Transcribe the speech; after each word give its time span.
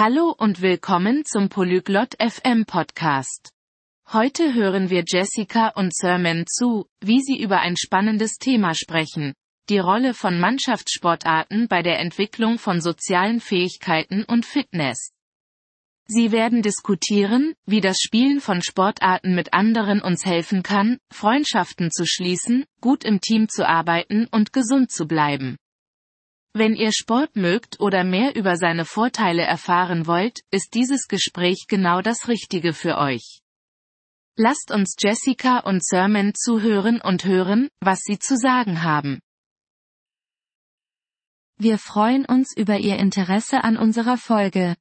Hallo 0.00 0.32
und 0.38 0.62
willkommen 0.62 1.24
zum 1.24 1.48
Polyglot 1.48 2.14
FM 2.20 2.66
Podcast. 2.66 3.50
Heute 4.12 4.54
hören 4.54 4.90
wir 4.90 5.02
Jessica 5.04 5.70
und 5.70 5.92
Sermon 5.92 6.44
zu, 6.46 6.86
wie 7.00 7.20
sie 7.20 7.36
über 7.42 7.58
ein 7.58 7.76
spannendes 7.76 8.36
Thema 8.36 8.76
sprechen. 8.76 9.34
Die 9.68 9.80
Rolle 9.80 10.14
von 10.14 10.38
Mannschaftssportarten 10.38 11.66
bei 11.66 11.82
der 11.82 11.98
Entwicklung 11.98 12.60
von 12.60 12.80
sozialen 12.80 13.40
Fähigkeiten 13.40 14.22
und 14.22 14.46
Fitness. 14.46 15.10
Sie 16.06 16.30
werden 16.30 16.62
diskutieren, 16.62 17.54
wie 17.66 17.80
das 17.80 17.98
Spielen 17.98 18.40
von 18.40 18.62
Sportarten 18.62 19.34
mit 19.34 19.52
anderen 19.52 20.00
uns 20.00 20.24
helfen 20.24 20.62
kann, 20.62 20.98
Freundschaften 21.12 21.90
zu 21.90 22.06
schließen, 22.06 22.66
gut 22.80 23.02
im 23.02 23.20
Team 23.20 23.48
zu 23.48 23.66
arbeiten 23.66 24.28
und 24.30 24.52
gesund 24.52 24.92
zu 24.92 25.08
bleiben. 25.08 25.56
Wenn 26.58 26.74
ihr 26.74 26.90
Sport 26.90 27.36
mögt 27.36 27.78
oder 27.78 28.02
mehr 28.02 28.34
über 28.34 28.56
seine 28.56 28.84
Vorteile 28.84 29.42
erfahren 29.42 30.08
wollt, 30.08 30.40
ist 30.50 30.74
dieses 30.74 31.06
Gespräch 31.06 31.66
genau 31.68 32.02
das 32.02 32.26
Richtige 32.26 32.72
für 32.72 32.98
euch. 32.98 33.42
Lasst 34.36 34.72
uns 34.72 34.96
Jessica 34.98 35.60
und 35.60 35.84
Sermon 35.84 36.32
zuhören 36.34 37.00
und 37.00 37.24
hören, 37.24 37.68
was 37.78 38.00
sie 38.00 38.18
zu 38.18 38.36
sagen 38.36 38.82
haben. 38.82 39.20
Wir 41.58 41.78
freuen 41.78 42.24
uns 42.24 42.56
über 42.56 42.78
Ihr 42.78 42.96
Interesse 42.96 43.62
an 43.62 43.76
unserer 43.76 44.16
Folge. 44.16 44.74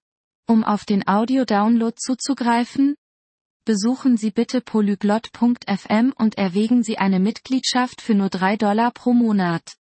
Um 0.48 0.64
auf 0.64 0.84
den 0.84 1.08
Audio-Download 1.08 1.96
zuzugreifen, 1.96 2.96
besuchen 3.66 4.18
Sie 4.18 4.32
bitte 4.32 4.62
polyglot.fm 4.62 6.12
und 6.18 6.40
erwägen 6.40 6.82
Sie 6.82 6.98
eine 6.98 7.20
Mitgliedschaft 7.20 8.02
für 8.02 8.16
nur 8.16 8.30
3 8.30 8.58
Dollar 8.58 8.90
pro 8.90 9.14
Monat. 9.14 9.78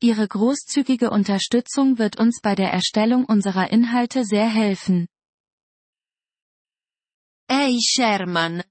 Ihre 0.00 0.28
großzügige 0.28 1.10
Unterstützung 1.10 1.98
wird 1.98 2.18
uns 2.18 2.40
bei 2.42 2.54
der 2.54 2.70
Erstellung 2.72 3.24
unserer 3.24 3.70
Inhalte 3.70 4.24
sehr 4.24 4.48
helfen. 4.48 5.06
Ehi 7.48 7.80
Sherman. 7.80 8.62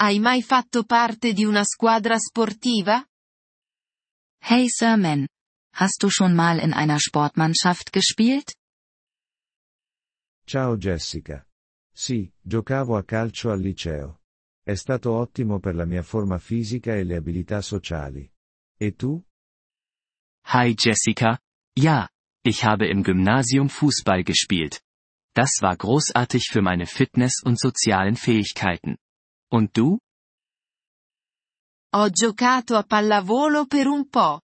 Hai 0.00 0.18
mai 0.18 0.42
fatto 0.42 0.84
parte 0.84 1.32
di 1.32 1.44
una 1.44 1.64
squadra 1.64 2.18
sportiva? 2.18 3.04
Hey 4.40 4.68
Sherman. 4.68 5.28
Hast 5.74 6.02
du 6.02 6.10
schon 6.10 6.34
mal 6.34 6.58
in 6.58 6.72
einer 6.72 6.98
Sportmannschaft 6.98 7.92
gespielt? 7.92 8.52
Ciao 10.44 10.76
Jessica. 10.76 11.46
Sì, 11.94 12.32
giocavo 12.40 12.96
a 12.96 13.04
calcio 13.04 13.50
al 13.50 13.60
liceo. 13.60 14.20
È 14.62 14.74
stato 14.74 15.12
ottimo 15.12 15.60
per 15.60 15.74
la 15.74 15.84
mia 15.84 16.02
forma 16.02 16.38
fisica 16.38 16.94
e 16.94 17.04
le 17.04 17.16
abilità 17.16 17.60
sociali. 17.60 18.30
E 18.76 18.94
tu? 18.94 19.22
Hi 20.44 20.74
Jessica. 20.78 21.38
Ja, 21.76 22.08
ich 22.44 22.64
habe 22.64 22.86
im 22.86 23.02
Gymnasium 23.02 23.68
Fußball 23.68 24.24
gespielt. 24.24 24.82
Das 25.34 25.58
war 25.60 25.76
großartig 25.76 26.48
für 26.50 26.60
meine 26.60 26.86
Fitness 26.86 27.40
und 27.42 27.58
sozialen 27.58 28.16
Fähigkeiten. 28.16 28.96
Und 29.50 29.76
du? 29.76 29.98
Ho 31.94 32.10
giocato 32.10 32.76
a 32.76 32.82
pallavolo 32.82 33.66
per 33.66 33.86
un 33.86 34.08
po'. 34.08 34.40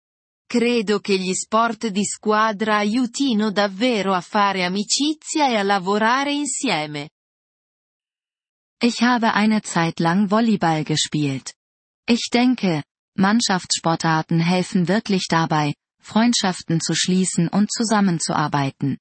Credo 0.46 1.00
che 1.00 1.18
gli 1.18 1.34
sport 1.34 1.88
di 1.88 2.04
squadra 2.04 2.76
aiutino 2.76 3.50
davvero 3.50 4.12
a 4.12 4.20
fare 4.20 4.64
amicizia 4.64 5.48
e 5.48 5.56
a 5.56 5.62
lavorare 5.62 6.32
insieme. 6.32 7.10
Ich 8.80 9.00
habe 9.00 9.32
eine 9.32 9.62
Zeit 9.62 10.00
lang 10.00 10.30
Volleyball 10.30 10.84
gespielt. 10.84 11.54
Ich 12.06 12.28
denke, 12.30 12.82
Mannschaftssportarten 13.16 14.40
helfen 14.40 14.88
wirklich 14.88 15.26
dabei, 15.28 15.72
Freundschaften 16.04 16.80
zu 16.80 16.94
schließen 16.94 17.48
und 17.48 17.72
zusammenzuarbeiten. 17.72 18.98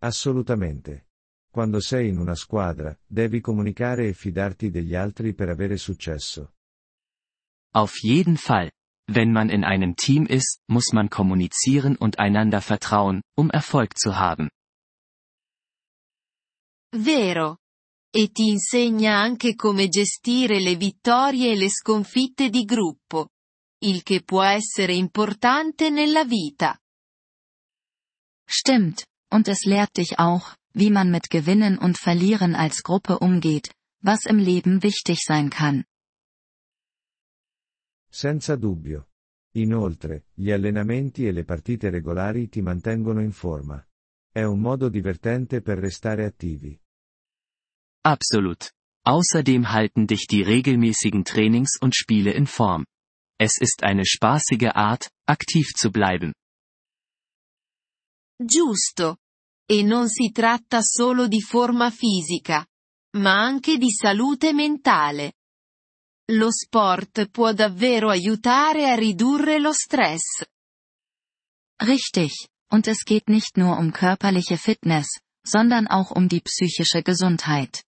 Assolutamente. 0.00 1.06
Quando 1.50 1.80
sei 1.80 2.08
in 2.08 2.18
una 2.18 2.34
squadra, 2.34 2.94
devi 3.06 3.40
comunicare 3.40 4.08
e 4.08 4.12
fidarti 4.12 4.70
degli 4.70 4.94
altri 4.94 5.34
per 5.34 5.48
avere 5.48 5.78
successo. 5.78 6.52
Auf 7.74 8.02
jeden 8.02 8.36
Fall. 8.36 8.70
Wenn 9.06 9.32
man 9.32 9.50
in 9.50 9.64
einem 9.64 9.96
Team 9.96 10.26
ist, 10.26 10.60
muss 10.66 10.92
man 10.92 11.08
kommunizieren 11.08 11.96
und 11.96 12.18
einander 12.18 12.60
vertrauen, 12.60 13.22
um 13.36 13.50
Erfolg 13.50 13.96
zu 13.96 14.16
haben. 14.16 14.48
Vero. 16.90 17.58
E 18.10 18.30
ti 18.30 18.50
insegna 18.50 19.20
anche 19.20 19.54
come 19.54 19.88
gestire 19.88 20.60
le 20.60 20.76
vittorie 20.76 21.52
e 21.52 21.56
le 21.56 21.68
sconfitte 21.68 22.50
di 22.50 22.64
gruppo. 22.64 23.28
Il 23.82 24.02
che 24.02 24.22
può 24.22 24.42
essere 24.42 24.94
importante 24.94 25.90
nella 25.90 26.24
vita. 26.24 26.78
Stimmt, 28.46 29.06
und 29.30 29.48
es 29.48 29.64
lehrt 29.64 29.96
dich 29.96 30.18
auch, 30.18 30.56
wie 30.74 30.90
man 30.90 31.10
mit 31.10 31.28
Gewinnen 31.30 31.78
und 31.78 31.98
Verlieren 31.98 32.54
als 32.54 32.82
Gruppe 32.82 33.18
umgeht, 33.18 33.74
was 34.02 34.26
im 34.26 34.38
Leben 34.38 34.82
wichtig 34.82 35.20
sein 35.24 35.50
kann. 35.50 35.84
Senza 38.10 38.56
dubbio. 38.56 39.08
Inoltre, 39.56 40.26
gli 40.34 40.50
allenamenti 40.50 41.26
e 41.26 41.32
le 41.32 41.44
partite 41.44 41.90
regolari 41.90 42.48
ti 42.48 42.60
mantengono 42.60 43.20
in 43.20 43.32
forma. 43.32 43.84
È 44.30 44.42
un 44.42 44.60
modo 44.60 44.88
divertente 44.88 45.62
per 45.62 45.78
restare 45.78 46.24
attivi. 46.24 46.78
Absolut. 48.04 48.72
Außerdem 49.06 49.70
halten 49.70 50.06
dich 50.06 50.26
die 50.26 50.42
regelmäßigen 50.42 51.24
Trainings 51.24 51.78
und 51.80 51.94
Spiele 51.94 52.32
in 52.32 52.46
Form. 52.46 52.84
Es 53.46 53.58
ist 53.60 53.82
eine 53.82 54.06
spaßige 54.06 54.70
Art, 54.74 55.10
aktiv 55.26 55.74
zu 55.76 55.90
bleiben. 55.90 56.32
Giusto. 58.40 59.18
E 59.68 59.82
non 59.82 60.08
si 60.08 60.30
tratta 60.32 60.80
solo 60.80 61.28
di 61.28 61.42
forma 61.42 61.90
fisica, 61.90 62.66
ma 63.18 63.42
anche 63.42 63.76
di 63.76 63.90
salute 63.90 64.54
mentale. 64.54 65.34
Lo 66.32 66.50
sport 66.50 67.28
può 67.28 67.52
davvero 67.52 68.08
aiutare 68.08 68.90
a 68.90 68.94
ridurre 68.94 69.58
lo 69.58 69.74
stress. 69.74 70.46
Richtig, 71.82 72.48
und 72.70 72.86
es 72.86 73.04
geht 73.04 73.28
nicht 73.28 73.58
nur 73.58 73.76
um 73.76 73.92
körperliche 73.92 74.56
Fitness, 74.56 75.20
sondern 75.46 75.86
auch 75.86 76.10
um 76.12 76.28
die 76.28 76.40
psychische 76.40 77.02
Gesundheit. 77.02 77.84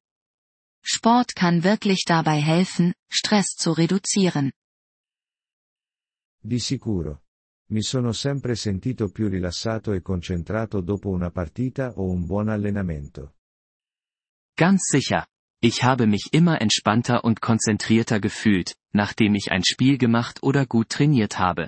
Sport 0.83 1.34
kann 1.34 1.65
wirklich 1.65 2.05
dabei 2.06 2.43
helfen, 2.43 2.93
Stress 3.09 3.56
zu 3.56 3.72
reduzieren. 3.72 4.53
Di 6.47 6.61
sicuro. 6.61 7.23
Mi 7.73 7.83
sono 7.83 8.12
sempre 8.12 8.55
sentito 8.55 9.09
più 9.09 9.29
rilassato 9.29 9.93
e 9.93 10.01
concentrato 10.01 10.81
dopo 10.81 11.09
una 11.09 11.33
partita 11.33 11.95
o 11.97 12.09
un 12.09 12.25
buon 12.25 12.49
allenamento. 12.49 13.34
Ganz 14.55 14.83
sicher. 14.89 15.27
Ich 15.61 15.83
habe 15.83 16.07
mich 16.07 16.29
immer 16.31 16.61
entspannter 16.61 17.25
und 17.25 17.41
konzentrierter 17.41 18.21
gefühlt, 18.21 18.77
nachdem 18.93 19.34
ich 19.34 19.51
ein 19.51 19.65
Spiel 19.65 19.99
gemacht 19.99 20.45
oder 20.45 20.67
gut 20.67 20.89
trainiert 20.89 21.37
habe. 21.41 21.67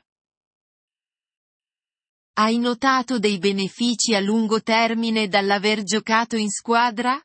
Hai 2.38 2.58
notato 2.58 3.18
dei 3.18 3.38
benefici 3.38 4.14
a 4.14 4.20
lungo 4.20 4.60
termine 4.60 5.26
dall'aver 5.26 5.82
giocato 5.82 6.36
in 6.36 6.50
squadra? 6.50 7.20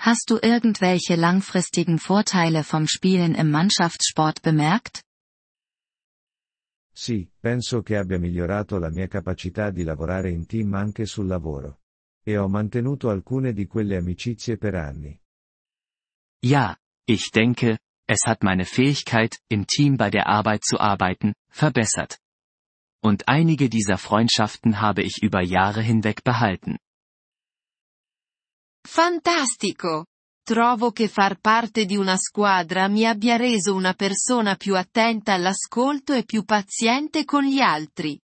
Hast 0.00 0.30
du 0.30 0.40
irgendwelche 0.42 1.14
langfristigen 1.14 2.00
Vorteile 2.00 2.64
vom 2.64 2.88
Spielen 2.88 3.36
im 3.36 3.52
Mannschaftssport 3.52 4.42
bemerkt? 4.42 5.04
Sì, 7.00 7.30
penso 7.38 7.80
che 7.80 7.96
abbia 7.96 8.18
migliorato 8.18 8.76
la 8.76 8.90
mia 8.90 9.06
capacità 9.06 9.70
di 9.70 9.84
lavorare 9.84 10.30
in 10.30 10.46
team 10.46 10.74
anche 10.74 11.06
sul 11.06 11.28
lavoro. 11.28 11.82
E 12.24 12.36
ho 12.36 12.48
mantenuto 12.48 13.08
alcune 13.08 13.52
di 13.52 13.68
quelle 13.68 13.96
amicizie 13.96 14.56
per 14.56 14.74
anni. 14.74 15.16
Ja, 16.44 16.76
ich 17.06 17.30
denke, 17.30 17.78
es 18.04 18.26
hat 18.26 18.42
meine 18.42 18.64
Fähigkeit, 18.64 19.38
im 19.48 19.64
Team 19.64 19.96
bei 19.96 20.10
der 20.10 20.26
Arbeit 20.26 20.64
zu 20.64 20.76
arbeiten, 20.80 21.34
verbessert. 21.48 22.18
Und 23.00 23.28
einige 23.28 23.68
dieser 23.68 23.96
Freundschaften 23.96 24.80
habe 24.80 25.04
ich 25.04 25.22
über 25.22 25.40
Jahre 25.40 25.82
hinweg 25.82 26.24
behalten. 26.24 26.78
Fantastico! 28.84 30.04
Trovo 30.48 30.92
che 30.92 31.08
far 31.08 31.38
parte 31.38 31.84
di 31.84 31.94
una 31.94 32.16
squadra 32.16 32.88
mi 32.88 33.04
abbia 33.04 33.36
reso 33.36 33.74
una 33.74 33.92
persona 33.92 34.56
più 34.56 34.76
attenta 34.76 35.34
all'ascolto 35.34 36.14
e 36.14 36.24
più 36.24 36.44
paziente 36.44 37.26
con 37.26 37.44
gli 37.44 37.60
altri. 37.60 38.18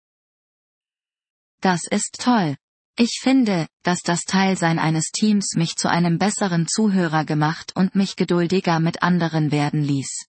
Das 1.59 1.87
ist 1.89 2.21
toll. 2.23 2.55
Ich 2.95 3.19
finde, 3.23 3.69
dass 3.81 4.03
das 4.03 4.21
Teilsein 4.21 4.77
eines 4.77 5.09
Teams 5.09 5.55
mich 5.55 5.75
zu 5.75 5.87
einem 5.87 6.19
besseren 6.19 6.67
Zuhörer 6.67 7.25
gemacht 7.25 7.71
und 7.75 7.95
mich 7.95 8.15
geduldiger 8.15 8.79
mit 8.79 9.01
anderen 9.01 9.49
werden 9.49 9.81
ließ. 9.81 10.27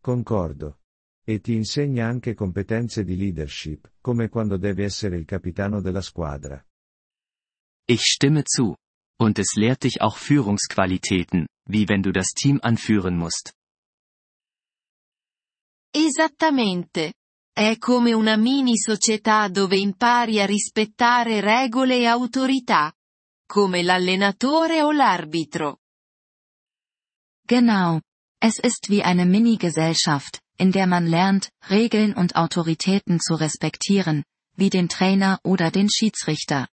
Concordo. 0.00 0.78
E 1.26 1.40
ti 1.40 1.54
insegna 1.54 2.06
anche 2.06 2.34
competenze 2.34 3.02
di 3.02 3.16
leadership, 3.16 3.90
come 4.00 4.28
quando 4.28 4.56
devi 4.56 4.84
essere 4.84 5.16
il 5.16 5.24
capitano 5.24 5.80
della 5.80 6.00
squadra. 6.00 6.64
Ich 7.86 8.02
stimme 8.02 8.44
zu. 8.44 8.76
Und 9.18 9.38
es 9.38 9.54
lehrt 9.54 9.84
dich 9.84 10.00
auch 10.02 10.16
Führungsqualitäten, 10.16 11.46
wie 11.66 11.88
wenn 11.88 12.02
du 12.02 12.12
das 12.12 12.28
Team 12.28 12.60
anführen 12.62 13.16
musst. 13.16 13.52
Esattamente. 15.92 17.14
È 17.56 17.78
come 17.78 18.12
una 18.14 18.36
mini 18.36 18.76
società 18.76 19.48
dove 19.48 19.76
impari 19.76 20.40
a 20.40 20.44
rispettare 20.44 21.40
regole 21.40 21.98
e 21.98 22.06
autorità. 22.06 22.92
Come 23.46 23.82
l'allenatore 23.82 24.82
o 24.82 24.90
l'arbitro. 24.90 25.78
Genau. 27.46 28.00
Es 28.40 28.58
ist 28.58 28.88
wie 28.88 29.02
eine 29.02 29.24
Mini-Gesellschaft, 29.24 30.40
in 30.58 30.72
der 30.72 30.88
man 30.88 31.06
lernt, 31.06 31.50
Regeln 31.70 32.12
und 32.14 32.34
Autoritäten 32.34 33.20
zu 33.20 33.34
respektieren, 33.34 34.24
wie 34.56 34.70
den 34.70 34.88
Trainer 34.88 35.38
oder 35.44 35.70
den 35.70 35.88
Schiedsrichter. 35.88 36.66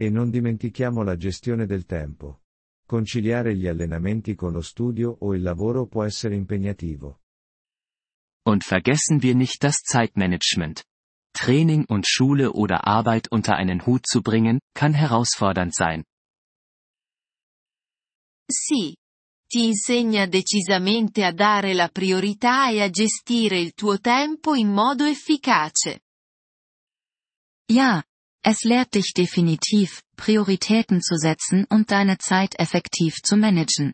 E 0.00 0.10
non 0.10 0.30
dimentichiamo 0.30 1.02
la 1.02 1.16
gestione 1.16 1.66
del 1.66 1.84
tempo. 1.84 2.42
Conciliare 2.86 3.56
gli 3.56 3.66
allenamenti 3.66 4.36
con 4.36 4.52
lo 4.52 4.60
studio 4.60 5.16
o 5.20 5.34
il 5.34 5.42
lavoro 5.42 5.86
può 5.86 6.04
essere 6.04 6.36
impegnativo. 6.36 7.20
Und 8.46 8.62
vergessen 8.62 9.20
wir 9.22 9.34
nicht 9.34 9.60
das 9.62 9.82
Zeitmanagement. 9.82 10.84
Training 11.32 11.84
und 11.88 12.06
Schule 12.06 12.52
oder 12.52 12.86
Arbeit 12.86 13.26
unter 13.30 13.56
einen 13.56 13.84
Hut 13.86 14.06
zu 14.06 14.22
bringen, 14.22 14.60
kann 14.72 14.94
herausfordernd 14.94 15.74
sein. 15.74 16.04
Sì. 18.48 18.96
Ti 19.50 19.64
insegna 19.66 20.26
decisamente 20.26 21.24
a 21.24 21.32
dare 21.32 21.72
la 21.74 21.88
priorità 21.88 22.70
e 22.70 22.82
a 22.82 22.90
gestire 22.90 23.58
il 23.58 23.72
tuo 23.72 23.98
tempo 23.98 24.54
in 24.54 24.70
modo 24.70 25.04
efficace. 25.04 26.02
Ja, 27.70 28.02
es 28.42 28.64
lehrt 28.64 28.94
dich 28.94 29.12
definitiv, 29.14 30.02
Prioritäten 30.16 31.00
zu 31.00 31.16
setzen 31.16 31.64
und 31.68 31.90
deine 31.90 32.18
Zeit 32.18 32.58
effektiv 32.58 33.16
zu 33.22 33.36
managen. 33.36 33.92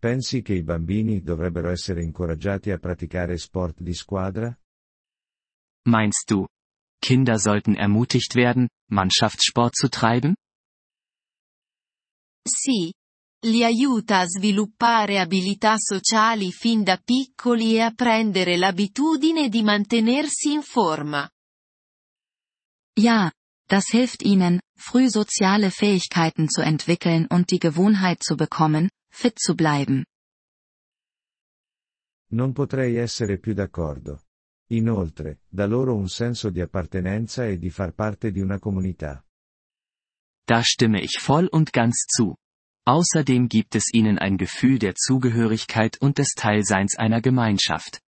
Pensi 0.00 0.42
che 0.42 0.54
i 0.54 0.62
bambini 0.62 1.20
dovrebbero 1.20 1.68
essere 1.68 2.02
incoraggiati 2.02 2.70
a 2.70 2.78
praticare 2.78 3.36
sport 3.36 3.80
di 3.82 3.92
squadra? 3.92 4.56
Meinst 5.86 6.30
du, 6.30 6.46
Kinder 7.00 7.38
sollten 7.38 7.74
ermutigt 7.74 8.34
werden, 8.34 8.68
Mannschaftssport 8.90 9.74
zu 9.74 9.88
treiben? 9.88 10.34
Sì. 12.46 12.92
Li 13.42 13.64
aiuta 13.64 14.18
a 14.18 14.26
sviluppare 14.26 15.18
abilità 15.18 15.76
sociali 15.78 16.52
fin 16.52 16.82
da 16.82 16.98
piccoli 16.98 17.76
e 17.76 17.80
a 17.80 17.90
prendere 17.90 18.58
l'abitudine 18.58 19.48
di 19.48 19.62
mantenersi 19.62 20.52
in 20.52 20.62
forma. 20.62 21.26
Ja, 23.00 23.32
das 23.66 23.86
hilft 23.88 24.22
ihnen, 24.22 24.60
früh 24.76 25.08
soziale 25.08 25.70
Fähigkeiten 25.70 26.50
zu 26.50 26.60
entwickeln 26.60 27.26
und 27.30 27.50
die 27.50 27.58
Gewohnheit 27.58 28.22
zu 28.22 28.36
bekommen, 28.36 28.90
fit 29.10 29.38
zu 29.38 29.54
bleiben. 29.54 30.04
Non 32.32 32.52
potrei 32.52 32.96
essere 32.96 33.38
più 33.38 33.54
d'accordo. 33.54 34.20
Inoltre, 34.72 35.40
dà 35.48 35.66
loro 35.66 35.94
un 35.94 36.08
senso 36.08 36.50
di 36.50 36.60
appartenenza 36.60 37.46
e 37.46 37.58
di 37.58 37.70
far 37.70 37.92
parte 37.92 38.30
di 38.30 38.40
una 38.40 38.58
comunità. 38.58 39.24
Da 40.44 40.62
stimme 40.62 41.00
ich 41.00 41.20
voll 41.20 41.48
und 41.50 41.72
ganz 41.72 42.04
zu. 42.06 42.36
Außerdem 42.86 43.48
gibt 43.48 43.76
es 43.76 43.92
ihnen 43.94 44.18
ein 44.18 44.36
Gefühl 44.36 44.78
der 44.78 44.94
Zugehörigkeit 44.94 45.96
und 46.00 46.18
des 46.18 46.34
Teilseins 46.34 46.98
einer 46.98 47.22
Gemeinschaft. 47.22 48.02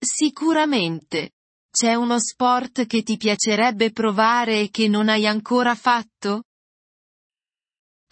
Sicuramente. 0.00 1.30
C'è 1.74 1.94
uno 1.94 2.20
sport 2.20 2.84
che 2.84 3.02
ti 3.02 3.16
piacerebbe 3.16 3.92
provare 3.92 4.60
e 4.60 4.70
che 4.70 4.88
non 4.88 5.08
hai 5.08 5.26
ancora 5.26 5.74
fatto? 5.74 6.44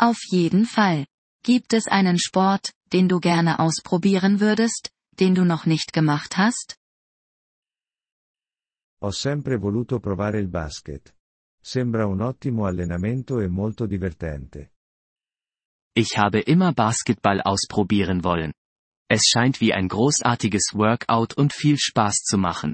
Auf 0.01 0.25
jeden 0.33 0.65
Fall. 0.65 1.07
Gibt 1.43 1.75
es 1.75 1.87
einen 1.87 2.19
Sport, 2.19 2.73
den 2.91 3.07
du 3.07 3.19
gerne 3.19 3.59
ausprobieren 3.59 4.41
würdest, 4.41 4.91
den 5.19 5.35
du 5.35 5.45
noch 5.45 5.67
nicht 5.67 5.93
gemacht 5.93 6.39
hast? 6.39 6.79
Ho 9.03 9.11
sempre 9.11 9.59
voluto 9.59 10.01
provare 10.01 10.39
il 10.39 10.49
basket. 10.49 11.15
Sembra 11.61 12.07
un 12.07 12.23
ottimo 12.23 12.65
allenamento 12.65 13.41
e 13.41 13.49
molto 13.49 13.85
divertente. 13.85 14.73
Ich 15.95 16.17
habe 16.17 16.41
immer 16.41 16.73
Basketball 16.73 17.43
ausprobieren 17.43 18.25
wollen. 18.25 18.55
Es 19.07 19.27
scheint 19.29 19.61
wie 19.61 19.75
ein 19.75 19.89
großartiges 19.89 20.73
Workout 20.73 21.35
und 21.37 21.53
viel 21.53 21.77
Spaß 21.77 22.23
zu 22.25 22.39
machen. 22.39 22.73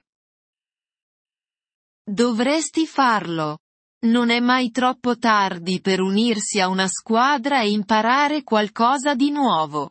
Dovresti 2.09 2.87
farlo. 2.87 3.59
Non 4.05 4.31
è 4.31 4.39
mai 4.39 4.71
troppo 4.71 5.19
tardi 5.19 5.81
per 5.81 6.01
unirsi 6.01 6.61
a 6.61 6.69
una 6.69 6.87
squadra 6.87 7.63
e 7.63 7.71
imparare 7.71 8.45
qualcosa 8.45 9.17
di 9.17 9.33
nuovo. 9.33 9.91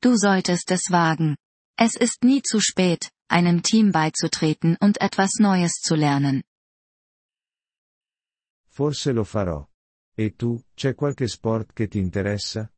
Du 0.00 0.16
solltest 0.16 0.70
es 0.70 0.88
wagen. 0.88 1.36
Es 1.76 1.96
ist 1.96 2.24
nie 2.24 2.40
zu 2.40 2.60
spät, 2.60 3.10
einem 3.28 3.60
Team 3.60 3.90
beizutreten 3.90 4.74
und 4.80 4.96
etwas 5.02 5.38
Neues 5.38 5.72
zu 5.82 5.94
lernen. 5.94 6.42
Forse 8.70 9.12
lo 9.12 9.24
farò. 9.24 9.68
E 10.16 10.34
tu, 10.34 10.58
c'è 10.74 10.94
qualche 10.94 11.28
sport 11.28 11.74
che 11.74 11.88
ti 11.88 11.98
interessa? 11.98 12.72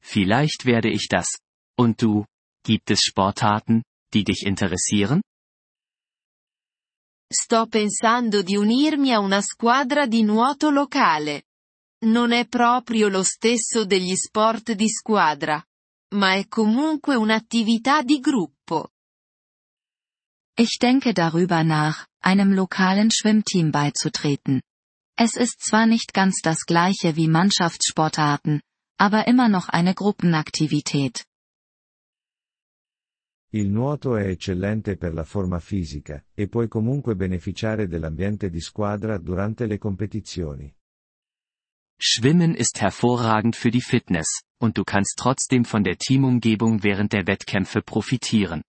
Vielleicht 0.00 0.64
werde 0.64 0.88
ich 0.88 1.06
das. 1.08 1.38
Und 1.76 2.00
du? 2.00 2.24
Gibt 2.64 2.90
es 2.90 3.00
Sportarten, 3.02 3.82
die 4.14 4.24
dich 4.24 4.46
interessieren? 4.46 5.20
Sto 7.28 7.66
pensando 7.66 8.42
di 8.42 8.56
unirmi 8.56 9.12
a 9.12 9.18
una 9.18 9.40
squadra 9.40 10.06
di 10.06 10.22
nuoto 10.22 10.70
locale. 10.70 11.46
Non 12.04 12.30
è 12.30 12.46
proprio 12.46 13.08
lo 13.08 13.24
stesso 13.24 13.84
degli 13.84 14.14
sport 14.14 14.72
di 14.72 14.88
squadra. 14.88 15.60
Ma 16.14 16.34
è 16.34 16.46
comunque 16.46 17.16
un'attività 17.16 18.02
di 18.02 18.20
gruppo. 18.20 18.92
Ich 20.56 20.78
denke 20.78 21.12
darüber 21.12 21.64
nach, 21.64 22.06
einem 22.22 22.54
lokalen 22.54 23.10
Schwimmteam 23.10 23.72
beizutreten. 23.72 24.62
Es 25.18 25.34
ist 25.34 25.60
zwar 25.60 25.86
nicht 25.86 26.12
ganz 26.12 26.40
das 26.42 26.64
gleiche 26.64 27.16
wie 27.16 27.26
Mannschaftssportarten, 27.26 28.62
aber 28.98 29.26
immer 29.26 29.48
noch 29.48 29.68
eine 29.68 29.94
Gruppenaktivität. 29.94 31.26
Il 33.50 33.70
nuoto 33.70 34.16
è 34.16 34.26
eccellente 34.26 34.96
per 34.96 35.14
la 35.14 35.24
forma 35.24 35.60
fisica, 35.60 36.22
e 36.34 36.48
puoi 36.48 36.68
comunque 36.68 37.14
beneficiare 37.14 37.86
dell'ambiente 37.86 38.50
di 38.50 38.60
squadra 38.60 39.18
durante 39.18 39.66
le 39.66 39.78
competizioni. 39.78 40.74
Schwimmen 41.98 42.54
ist 42.54 42.80
hervorragend 42.80 43.56
für 43.56 43.70
die 43.70 43.80
Fitness, 43.80 44.42
und 44.60 44.76
du 44.76 44.84
kannst 44.84 45.16
trotzdem 45.16 45.64
von 45.64 45.82
der 45.82 45.96
Teamumgebung 45.96 46.82
während 46.82 47.12
der 47.12 47.26
Wettkämpfe 47.26 47.82
profitieren. 47.82 48.62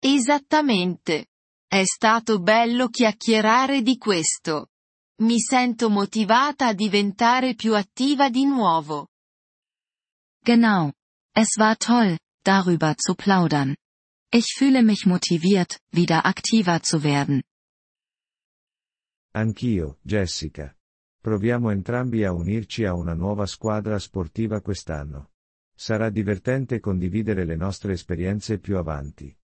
Esattamente. 0.00 1.26
È 1.66 1.84
stato 1.84 2.40
bello 2.40 2.88
chiacchierare 2.88 3.80
di 3.80 3.96
questo. 3.96 4.68
Mi 5.22 5.38
sento 5.38 5.88
motivata 5.88 6.66
a 6.66 6.74
diventare 6.74 7.54
più 7.54 7.74
attiva 7.74 8.28
di 8.28 8.44
nuovo. 8.44 9.08
Genau. 10.44 10.92
Es 11.34 11.56
war 11.56 11.76
toll, 11.78 12.18
darüber 12.44 12.96
zu 12.96 13.14
plaudern. 13.14 13.76
Ich 14.32 14.54
fühle 14.56 14.82
mich 14.82 15.06
motiviert, 15.06 15.78
wieder 15.90 16.26
aktiver 16.26 16.82
zu 16.82 17.02
werden. 17.02 17.42
Anch'io, 19.34 19.98
Jessica. 20.02 20.74
Proviamo 21.20 21.70
entrambi 21.70 22.24
a 22.24 22.32
unirci 22.32 22.84
a 22.84 22.94
una 22.94 23.14
nuova 23.14 23.46
squadra 23.46 23.98
sportiva 23.98 24.60
quest'anno. 24.60 25.30
Sarà 25.74 26.10
divertente 26.10 26.80
condividere 26.80 27.44
le 27.44 27.56
nostre 27.56 27.92
esperienze 27.92 28.58
più 28.58 28.76
avanti. 28.76 29.34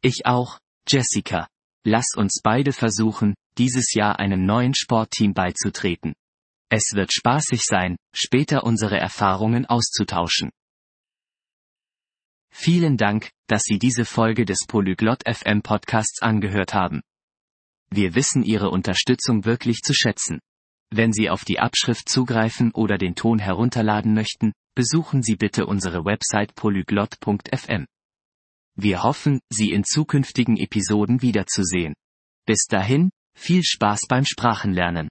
Ich 0.00 0.24
auch, 0.24 0.58
Jessica. 0.86 1.48
Lass 1.86 2.14
uns 2.16 2.40
beide 2.42 2.72
versuchen, 2.72 3.34
dieses 3.56 3.94
Jahr 3.94 4.18
einem 4.18 4.44
neuen 4.44 4.74
Sportteam 4.74 5.32
beizutreten. 5.32 6.14
Es 6.70 6.94
wird 6.94 7.12
spaßig 7.12 7.62
sein, 7.62 7.96
später 8.14 8.64
unsere 8.64 8.98
Erfahrungen 8.98 9.66
auszutauschen. 9.66 10.50
Vielen 12.56 12.96
Dank, 12.96 13.30
dass 13.48 13.62
Sie 13.64 13.78
diese 13.78 14.04
Folge 14.04 14.44
des 14.44 14.60
Polyglot 14.68 15.24
FM 15.28 15.60
Podcasts 15.62 16.22
angehört 16.22 16.72
haben. 16.72 17.02
Wir 17.90 18.14
wissen 18.14 18.44
Ihre 18.44 18.70
Unterstützung 18.70 19.44
wirklich 19.44 19.80
zu 19.82 19.92
schätzen. 19.92 20.38
Wenn 20.88 21.12
Sie 21.12 21.28
auf 21.28 21.44
die 21.44 21.58
Abschrift 21.58 22.08
zugreifen 22.08 22.70
oder 22.70 22.96
den 22.96 23.16
Ton 23.16 23.40
herunterladen 23.40 24.14
möchten, 24.14 24.52
besuchen 24.76 25.22
Sie 25.22 25.34
bitte 25.34 25.66
unsere 25.66 26.04
Website 26.04 26.54
polyglot.fm. 26.54 27.86
Wir 28.76 29.02
hoffen, 29.02 29.40
Sie 29.50 29.72
in 29.72 29.82
zukünftigen 29.82 30.56
Episoden 30.56 31.22
wiederzusehen. 31.22 31.94
Bis 32.46 32.66
dahin, 32.68 33.10
viel 33.36 33.64
Spaß 33.64 34.02
beim 34.08 34.24
Sprachenlernen. 34.24 35.08